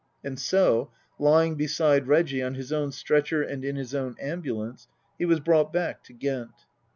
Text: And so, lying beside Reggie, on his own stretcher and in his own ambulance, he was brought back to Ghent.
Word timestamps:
And 0.23 0.39
so, 0.39 0.89
lying 1.19 1.53
beside 1.53 2.07
Reggie, 2.07 2.41
on 2.41 2.55
his 2.55 2.73
own 2.73 2.91
stretcher 2.91 3.43
and 3.43 3.63
in 3.63 3.75
his 3.75 3.93
own 3.93 4.15
ambulance, 4.19 4.87
he 5.19 5.25
was 5.25 5.39
brought 5.39 5.71
back 5.71 6.03
to 6.05 6.13
Ghent. 6.13 6.65